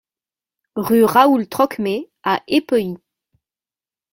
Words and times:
Rue 0.77 1.03
Raoul 1.03 1.47
Trocmé 1.47 2.09
à 2.23 2.41
Épehy 2.47 2.97